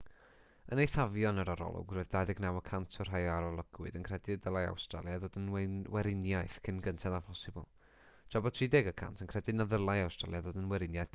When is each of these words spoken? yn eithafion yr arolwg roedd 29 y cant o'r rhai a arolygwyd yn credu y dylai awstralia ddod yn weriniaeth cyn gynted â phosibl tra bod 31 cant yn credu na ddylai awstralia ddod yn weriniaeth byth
yn 0.75 0.79
eithafion 0.83 1.41
yr 1.41 1.49
arolwg 1.53 1.91
roedd 1.97 2.07
29 2.13 2.61
y 2.61 2.63
cant 2.69 2.97
o'r 3.03 3.09
rhai 3.11 3.21
a 3.27 3.33
arolygwyd 3.33 3.99
yn 3.99 4.07
credu 4.07 4.33
y 4.37 4.41
dylai 4.45 4.63
awstralia 4.69 5.19
ddod 5.23 5.37
yn 5.41 5.51
weriniaeth 5.97 6.57
cyn 6.69 6.81
gynted 6.87 7.17
â 7.19 7.23
phosibl 7.27 7.67
tra 7.89 8.41
bod 8.47 8.59
31 8.63 8.97
cant 9.03 9.23
yn 9.27 9.33
credu 9.35 9.57
na 9.59 9.69
ddylai 9.75 9.99
awstralia 10.07 10.41
ddod 10.47 10.63
yn 10.63 10.71
weriniaeth 10.75 11.03
byth 11.07 11.09